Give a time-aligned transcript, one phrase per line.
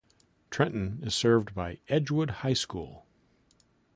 [0.49, 3.05] Trenton is served by Edgewood High School.